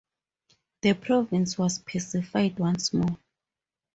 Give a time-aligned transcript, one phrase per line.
[0.81, 3.19] The province was pacified once more.